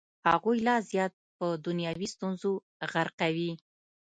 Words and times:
هغوی 0.29 0.57
لا 0.67 0.75
زیات 0.89 1.13
په 1.37 1.45
دنیوي 1.65 2.07
ستونزو 2.15 2.51
غرقوي. 2.91 3.51